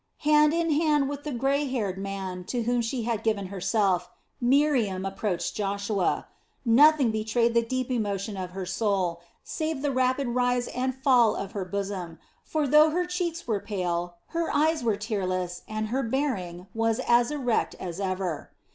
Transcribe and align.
Hand 0.25 0.51
in 0.51 0.71
hand 0.71 1.09
with 1.09 1.23
the 1.25 1.31
grey 1.31 1.65
haired 1.67 1.99
man 1.99 2.43
to 2.45 2.63
whom 2.63 2.81
she 2.81 3.03
had 3.03 3.21
given 3.21 3.49
herself, 3.53 4.09
Miriam 4.41 5.05
approached 5.05 5.53
Joshua. 5.55 6.25
Nothing 6.65 7.11
betrayed 7.11 7.53
the 7.53 7.61
deep 7.61 7.91
emotion 7.91 8.35
of 8.35 8.49
her 8.49 8.65
soul, 8.65 9.21
save 9.43 9.83
the 9.83 9.91
rapid 9.91 10.29
rise 10.29 10.67
and 10.69 10.95
fall 10.95 11.35
of 11.35 11.51
her 11.51 11.65
bosom, 11.65 12.17
for 12.43 12.67
though 12.67 12.89
her 12.89 13.05
cheeks 13.05 13.45
were 13.47 13.59
pale, 13.59 14.15
her 14.29 14.49
eyes 14.51 14.83
were 14.83 14.97
tearless 14.97 15.61
and 15.67 15.89
her 15.89 16.01
bearing 16.01 16.65
was 16.73 16.99
as 17.07 17.29
erect 17.29 17.75
as 17.79 17.99
ever. 17.99 18.49